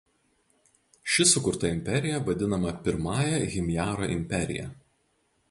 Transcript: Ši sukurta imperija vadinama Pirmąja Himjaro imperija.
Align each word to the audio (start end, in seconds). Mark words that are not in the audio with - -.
Ši 1.15 1.25
sukurta 1.31 1.71
imperija 1.73 2.21
vadinama 2.31 2.73
Pirmąja 2.89 3.45
Himjaro 3.59 4.11
imperija. 4.17 4.69